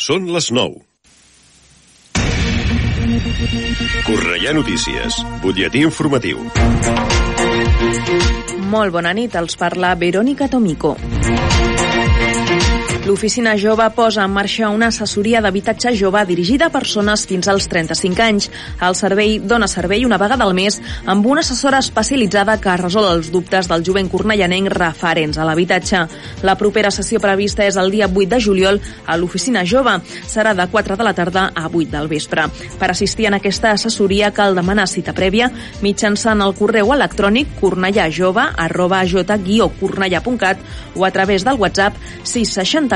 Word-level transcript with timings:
Són 0.00 0.30
les 0.32 0.46
9. 0.56 0.78
Correia 4.06 4.54
Notícies, 4.56 5.18
butlletí 5.42 5.82
informatiu. 5.84 6.40
Molt 8.72 8.96
bona 8.96 9.12
nit, 9.12 9.36
els 9.36 9.60
parla 9.60 9.92
Verónica 10.00 10.48
Tomico. 10.48 10.94
L'Oficina 13.10 13.56
Jove 13.58 13.88
posa 13.90 14.22
en 14.22 14.30
marxa 14.30 14.68
una 14.70 14.86
assessoria 14.92 15.40
d'habitatge 15.42 15.90
jove 15.98 16.20
dirigida 16.28 16.68
a 16.68 16.70
persones 16.70 17.24
fins 17.26 17.48
als 17.50 17.64
35 17.66 18.22
anys. 18.22 18.44
El 18.86 18.94
servei 18.94 19.40
dona 19.42 19.66
servei 19.66 20.04
una 20.06 20.18
vegada 20.20 20.46
al 20.46 20.54
mes 20.54 20.76
amb 21.10 21.26
una 21.26 21.42
assessora 21.42 21.80
especialitzada 21.82 22.54
que 22.62 22.76
resol 22.78 23.08
els 23.08 23.32
dubtes 23.34 23.66
del 23.66 23.82
jovent 23.82 24.06
cornellanenc 24.12 24.70
referents 24.78 25.40
a 25.40 25.46
l'habitatge. 25.48 26.04
La 26.46 26.54
propera 26.60 26.92
sessió 26.94 27.18
prevista 27.18 27.66
és 27.66 27.80
el 27.82 27.90
dia 27.90 28.06
8 28.06 28.28
de 28.30 28.40
juliol 28.44 28.78
a 28.78 29.16
l'Oficina 29.18 29.64
Jove. 29.66 29.96
Serà 30.30 30.54
de 30.54 30.68
4 30.70 30.94
de 30.94 31.08
la 31.08 31.14
tarda 31.18 31.48
a 31.50 31.66
8 31.66 31.90
del 31.90 32.06
vespre. 32.06 32.46
Per 32.78 32.92
assistir 32.94 33.26
en 33.26 33.40
aquesta 33.40 33.74
assessoria 33.74 34.30
cal 34.30 34.54
demanar 34.54 34.86
cita 34.86 35.16
prèvia 35.18 35.50
mitjançant 35.82 36.46
el 36.46 36.54
correu 36.54 36.94
electrònic 36.94 37.58
cornellajove 37.58 38.46
arroba 38.68 39.02
j-cornellà.cat 39.02 40.62
o 40.94 41.04
a 41.04 41.10
través 41.10 41.42
del 41.42 41.58
WhatsApp 41.58 41.98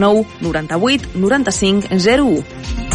669 0.00 0.26
98 0.40 1.06
95 1.14 1.88
01. 1.90 2.89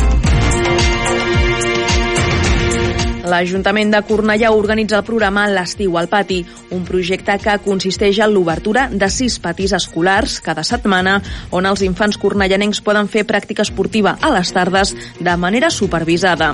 L'Ajuntament 3.25 3.89
de 3.89 4.01
Cornellà 4.05 4.51
organitza 4.53 4.99
el 4.99 5.05
programa 5.07 5.47
L'estiu 5.49 5.95
al 5.97 6.05
pati, 6.11 6.43
un 6.75 6.83
projecte 6.85 7.37
que 7.41 7.55
consisteix 7.65 8.19
en 8.21 8.29
l'obertura 8.35 8.83
de 8.91 9.07
sis 9.09 9.39
patis 9.41 9.73
escolars 9.73 10.37
cada 10.45 10.61
setmana 10.67 11.15
on 11.49 11.65
els 11.65 11.81
infants 11.87 12.19
cornellanencs 12.21 12.83
poden 12.85 13.09
fer 13.09 13.23
pràctica 13.25 13.65
esportiva 13.65 14.13
a 14.21 14.29
les 14.35 14.51
tardes 14.53 14.93
de 15.17 15.35
manera 15.41 15.71
supervisada. 15.73 16.51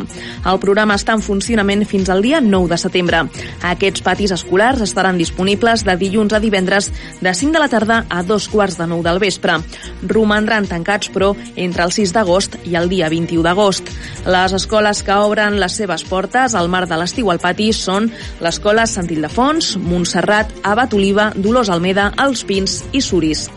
El 0.48 0.62
programa 0.64 0.96
està 0.96 1.18
en 1.18 1.26
funcionament 1.26 1.84
fins 1.86 2.10
al 2.10 2.24
dia 2.24 2.40
9 2.40 2.72
de 2.72 2.80
setembre. 2.80 3.26
Aquests 3.68 4.06
patis 4.06 4.32
escolars 4.38 4.80
estaran 4.86 5.20
disponibles 5.20 5.84
de 5.84 5.98
dilluns 6.00 6.32
a 6.32 6.40
divendres 6.40 6.88
de 7.20 7.36
5 7.36 7.52
de 7.52 7.64
la 7.66 7.70
tarda 7.74 8.06
a 8.08 8.24
dos 8.24 8.48
quarts 8.48 8.80
de 8.80 8.88
9 8.88 9.04
del 9.10 9.20
vespre. 9.20 9.60
Romandran 10.08 10.70
tancats, 10.72 11.12
però, 11.12 11.34
entre 11.56 11.84
el 11.84 11.92
6 11.92 12.16
d'agost 12.16 12.58
i 12.64 12.80
el 12.80 12.88
dia 12.88 13.12
21 13.12 13.44
d'agost. 13.44 13.92
Les 14.32 14.56
escoles 14.56 15.04
que 15.04 15.20
obren 15.20 15.60
les 15.60 15.76
seves 15.76 16.08
portes 16.08 16.56
al 16.62 16.70
mar 16.72 16.86
de 16.88 17.00
l'estiu 17.02 17.32
al 17.34 17.42
pati 17.42 17.72
són 17.76 18.12
l'Escola 18.42 18.88
Sant 18.90 19.10
Ildefons, 19.12 19.76
Montserrat, 19.82 20.54
Abat 20.64 20.94
Oliva, 20.98 21.32
Dolors 21.36 21.74
Almeda, 21.74 22.12
Els 22.22 22.46
Pins 22.48 22.84
i 22.94 23.02
Suris. 23.02 23.50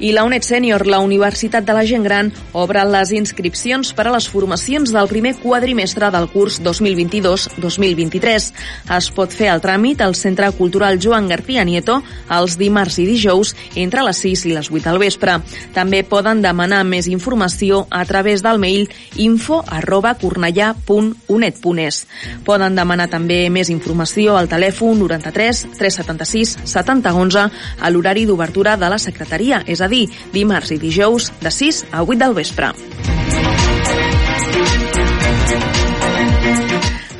I 0.00 0.14
la 0.16 0.24
UNED 0.24 0.46
Sènior, 0.46 0.86
la 0.88 0.98
Universitat 1.04 1.60
de 1.68 1.74
la 1.76 1.82
Gent 1.84 2.06
Gran, 2.06 2.30
obre 2.56 2.80
les 2.88 3.10
inscripcions 3.12 3.90
per 3.92 4.06
a 4.08 4.12
les 4.14 4.30
formacions 4.32 4.94
del 4.94 5.08
primer 5.10 5.34
quadrimestre 5.42 6.08
del 6.14 6.24
curs 6.32 6.56
2022-2023. 6.64 8.46
Es 8.96 9.08
pot 9.12 9.36
fer 9.36 9.50
el 9.52 9.60
tràmit 9.60 10.00
al 10.00 10.16
Centre 10.16 10.48
Cultural 10.56 10.96
Joan 10.96 11.28
García 11.28 11.66
Nieto 11.68 11.98
els 12.32 12.56
dimarts 12.56 12.96
i 13.02 13.04
dijous 13.10 13.52
entre 13.76 14.06
les 14.06 14.22
6 14.24 14.46
i 14.48 14.54
les 14.56 14.70
8 14.72 14.86
del 14.86 15.02
vespre. 15.02 15.34
També 15.76 16.00
poden 16.00 16.40
demanar 16.40 16.80
més 16.88 17.04
informació 17.12 17.82
a 17.90 18.00
través 18.08 18.40
del 18.40 18.56
mail 18.62 18.88
info 19.20 19.60
arroba 19.68 20.14
cornellà.unet.es. 20.16 22.00
Poden 22.48 22.80
demanar 22.80 23.10
també 23.12 23.42
més 23.52 23.68
informació 23.68 24.40
al 24.40 24.48
telèfon 24.48 24.96
93 25.04 25.76
376 25.76 26.56
70 26.64 27.14
11 27.20 27.46
a 27.84 27.92
l'horari 27.92 28.24
d'obertura 28.24 28.78
de 28.80 28.88
la 28.88 28.98
secretaria, 28.98 29.60
és 29.66 29.84
a 29.84 29.89
dimarts 30.32 30.72
i 30.72 30.80
dijous 30.80 31.32
de 31.42 31.50
6 31.50 31.84
a 31.92 32.04
8 32.06 32.20
del 32.24 32.38
vespre. 32.38 32.72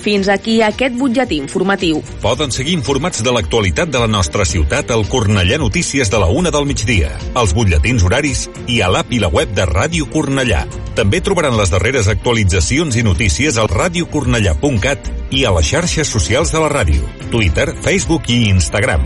Fins 0.01 0.31
aquí 0.33 0.61
aquest 0.65 0.97
butlletí 0.97 1.37
informatiu. 1.37 2.01
Poden 2.23 2.53
seguir 2.55 2.73
informats 2.73 3.21
de 3.23 3.33
l'actualitat 3.35 3.91
de 3.93 4.01
la 4.01 4.09
nostra 4.09 4.47
ciutat 4.49 4.91
al 4.95 5.05
Cornellà 5.09 5.59
Notícies 5.61 6.11
de 6.11 6.19
la 6.23 6.31
una 6.33 6.51
del 6.51 6.65
migdia, 6.67 7.13
als 7.35 7.53
butlletins 7.57 8.05
horaris 8.07 8.47
i 8.67 8.81
a 8.81 8.89
l'app 8.89 9.13
i 9.13 9.21
la 9.21 9.29
web 9.29 9.53
de 9.53 9.69
Ràdio 9.69 10.09
Cornellà. 10.09 10.65
També 10.97 11.21
trobaran 11.21 11.57
les 11.61 11.73
darreres 11.73 12.09
actualitzacions 12.09 12.97
i 12.97 13.05
notícies 13.05 13.61
al 13.61 13.69
radiocornellà.cat 13.69 15.13
i 15.37 15.45
a 15.45 15.55
les 15.59 15.69
xarxes 15.69 16.09
socials 16.09 16.53
de 16.53 16.65
la 16.65 16.73
ràdio, 16.73 17.05
Twitter, 17.31 17.69
Facebook 17.85 18.33
i 18.33 18.49
Instagram. 18.49 19.05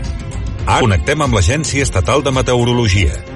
Ara 0.65 0.81
connectem 0.81 1.21
amb 1.21 1.35
l'Agència 1.35 1.83
Estatal 1.83 2.23
de 2.23 2.31
Meteorologia. 2.33 3.34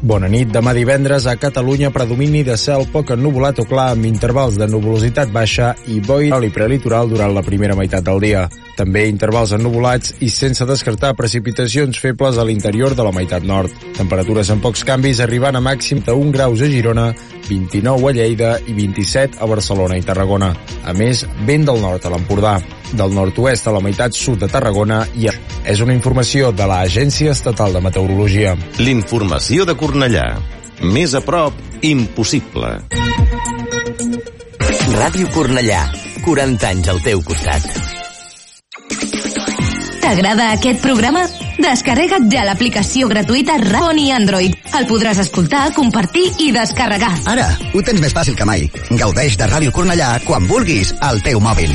Bona 0.00 0.30
nit. 0.32 0.48
Demà 0.48 0.72
divendres 0.72 1.26
a 1.28 1.34
Catalunya 1.36 1.90
predomini 1.92 2.40
de 2.40 2.54
cel 2.56 2.86
poc 2.88 3.10
ennuvolat 3.12 3.58
o 3.60 3.66
clar 3.68 3.90
amb 3.92 4.06
intervals 4.08 4.56
de 4.56 4.64
nuvolositat 4.64 5.28
baixa 5.34 5.74
i 5.92 5.98
boira 6.00 6.38
i 6.40 6.48
prelitoral 6.54 7.10
durant 7.12 7.34
la 7.36 7.44
primera 7.44 7.76
meitat 7.76 8.06
del 8.06 8.22
dia. 8.24 8.46
També 8.78 9.04
intervals 9.10 9.52
ennuvolats 9.52 10.14
i 10.24 10.30
sense 10.32 10.64
descartar 10.64 11.12
precipitacions 11.18 12.00
febles 12.00 12.40
a 12.40 12.46
l'interior 12.48 12.96
de 12.96 13.04
la 13.04 13.12
meitat 13.12 13.44
nord. 13.44 13.76
Temperatures 13.98 14.48
amb 14.54 14.64
pocs 14.64 14.86
canvis 14.88 15.20
arribant 15.20 15.60
a 15.60 15.64
màxim 15.64 16.00
de 16.06 16.16
1 16.16 16.32
graus 16.32 16.64
a 16.64 16.72
Girona, 16.72 17.10
29 17.50 18.08
a 18.08 18.16
Lleida 18.16 18.56
i 18.64 18.72
27 18.72 19.36
a 19.36 19.52
Barcelona 19.52 20.00
i 20.00 20.06
Tarragona. 20.06 20.54
A 20.80 20.96
més, 20.96 21.26
vent 21.44 21.68
del 21.68 21.84
nord 21.84 22.06
a 22.06 22.14
l'Empordà, 22.14 22.56
del 22.96 23.12
nord-oest 23.14 23.68
a 23.68 23.74
la 23.74 23.82
meitat 23.84 24.16
sud 24.16 24.40
de 24.40 24.48
Tarragona 24.50 25.02
i 25.18 25.28
és 25.68 25.82
una 25.84 25.94
informació 25.94 26.50
de 26.56 26.66
l'Agència 26.66 27.34
Estatal 27.36 27.76
de 27.76 27.82
Meteorologia. 27.84 28.56
L'informació 28.80 29.66
de 29.68 29.76
Cornellà. 29.90 30.24
Més 30.94 31.16
a 31.18 31.20
prop, 31.26 31.56
impossible. 31.82 32.68
Ràdio 34.92 35.26
Cornellà. 35.34 35.80
40 36.22 36.68
anys 36.68 36.90
al 36.92 37.00
teu 37.02 37.24
costat. 37.26 37.66
T'agrada 40.04 40.52
aquest 40.54 40.78
programa? 40.84 41.24
Descarrega't 41.58 42.30
ja 42.30 42.46
l'aplicació 42.46 43.10
gratuïta 43.10 43.58
Radion 43.64 43.98
i 43.98 44.06
Android. 44.14 44.54
El 44.78 44.86
podràs 44.86 45.24
escoltar, 45.24 45.64
compartir 45.74 46.28
i 46.46 46.52
descarregar. 46.54 47.10
Ara, 47.34 47.50
ho 47.74 47.82
tens 47.82 47.98
més 48.04 48.14
fàcil 48.14 48.38
que 48.38 48.46
mai. 48.46 48.68
Gaudeix 48.94 49.40
de 49.42 49.50
Ràdio 49.50 49.74
Cornellà 49.74 50.12
quan 50.28 50.46
vulguis 50.46 50.94
al 51.02 51.18
teu 51.26 51.42
mòbil. 51.42 51.74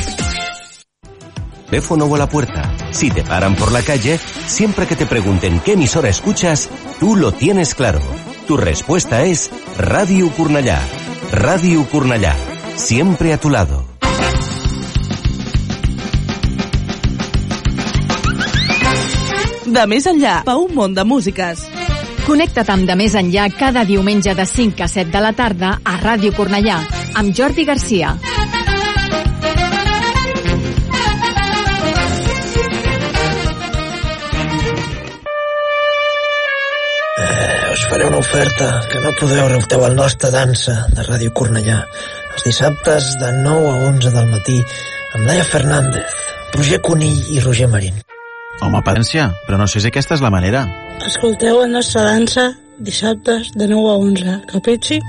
Teléfono 1.68 2.08
o 2.08 2.16
a 2.16 2.24
la 2.24 2.32
puerta. 2.32 2.64
Si 2.96 3.10
te 3.10 3.22
paran 3.22 3.54
por 3.56 3.72
la 3.72 3.82
calle, 3.82 4.18
siempre 4.46 4.86
que 4.86 4.96
te 4.96 5.04
pregunten 5.04 5.60
qué 5.60 5.74
emisora 5.74 6.08
escuchas, 6.08 6.70
tú 6.98 7.14
lo 7.14 7.30
tienes 7.30 7.74
claro. 7.74 8.00
Tu 8.46 8.56
respuesta 8.56 9.22
es 9.24 9.50
Radio 9.76 10.30
Cornellà. 10.30 10.80
Radio 11.30 11.86
Cornellà. 11.90 12.34
Siempre 12.74 13.34
a 13.34 13.38
tu 13.38 13.50
lado. 13.50 13.84
De 19.66 19.84
més 19.84 20.06
enllà, 20.08 20.38
pa 20.46 20.56
un 20.56 20.72
món 20.72 20.96
de 20.96 21.04
músiques. 21.04 21.66
Connecta't 22.24 22.72
amb 22.72 22.88
De 22.88 22.96
Més 22.96 23.12
Enllà 23.18 23.50
cada 23.58 23.84
diumenge 23.84 24.32
de 24.34 24.48
5 24.48 24.82
a 24.82 24.88
7 24.88 25.12
de 25.12 25.20
la 25.20 25.34
tarda 25.36 25.76
a 25.84 25.98
Ràdio 26.00 26.32
Cornellà 26.32 26.80
amb 27.12 27.36
Jordi 27.36 27.68
Garcia. 27.68 28.16
Faré 37.96 38.08
una 38.08 38.18
oferta 38.18 38.82
que 38.92 38.98
no 39.00 39.10
podeu 39.16 39.46
repteu 39.48 39.80
al 39.86 39.94
nostre 39.96 40.28
dansa 40.28 40.74
de 40.92 41.04
Ràdio 41.06 41.30
Cornellà 41.32 41.78
els 42.34 42.42
dissabtes 42.44 43.06
de 43.16 43.30
9 43.40 43.70
a 43.70 43.76
11 43.88 44.10
del 44.12 44.26
matí 44.28 44.56
amb 45.16 45.24
Laia 45.24 45.44
Fernández, 45.48 46.16
Roger 46.52 46.82
Conill 46.84 47.30
i 47.32 47.40
Roger 47.40 47.70
Marín. 47.72 47.96
Home, 48.60 48.82
padència, 48.84 49.30
però 49.46 49.56
no 49.56 49.64
sé 49.64 49.80
si 49.80 49.88
aquesta 49.88 50.12
és 50.12 50.20
la 50.20 50.28
manera. 50.34 50.66
Escolteu 51.08 51.62
la 51.62 51.70
nostra 51.72 52.02
dansa 52.04 52.50
dissabtes 52.76 53.54
de 53.56 53.68
9 53.70 53.88
a 53.88 53.96
11, 54.04 54.36
capitxi? 54.50 55.00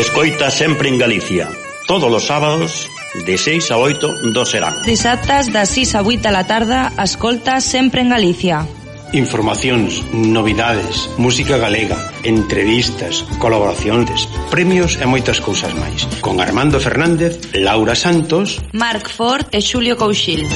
Escoita 0.00 0.48
sempre 0.48 0.88
en 0.88 0.96
Galicia. 0.96 1.50
Todos 1.86 2.10
los 2.10 2.24
sábados 2.24 2.88
De 3.14 3.36
6 3.36 3.70
a 3.70 3.76
8 3.76 4.32
do 4.32 4.44
serán. 4.46 4.74
Dissabtes 4.86 5.52
de 5.52 5.66
6 5.66 5.94
a 5.94 6.02
8 6.02 6.22
de 6.22 6.30
la 6.30 6.46
tarda, 6.46 6.92
escolta 6.98 7.60
sempre 7.60 8.02
en 8.02 8.10
Galicia. 8.10 8.66
Informacións, 9.12 10.06
novidades, 10.14 11.10
música 11.18 11.58
galega, 11.58 11.98
entrevistas, 12.22 13.26
colaboracións, 13.42 14.30
premios 14.54 15.02
e 15.02 15.06
moitas 15.10 15.42
cousas 15.42 15.74
máis. 15.74 16.06
Con 16.22 16.38
Armando 16.38 16.78
Fernández, 16.78 17.50
Laura 17.50 17.98
Santos, 17.98 18.62
Marc 18.70 19.10
Ford 19.10 19.50
e 19.50 19.58
Xulio 19.58 19.98
Couchil. 19.98 20.46